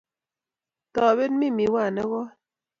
topen 0.93 1.31
mii 1.39 1.55
miwayat 1.57 1.93
nekoi 1.95 2.29